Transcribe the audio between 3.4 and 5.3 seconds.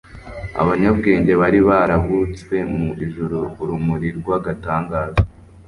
urumuri rw'agatangaza.